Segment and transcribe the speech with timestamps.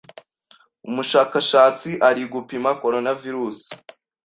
[0.87, 3.57] Umushakashatsi ari gupima coronavirus